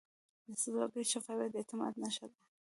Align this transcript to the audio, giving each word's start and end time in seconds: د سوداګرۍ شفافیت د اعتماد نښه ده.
د 0.47 0.49
سوداګرۍ 0.63 1.05
شفافیت 1.13 1.49
د 1.51 1.55
اعتماد 1.59 1.93
نښه 2.01 2.25
ده. 2.31 2.37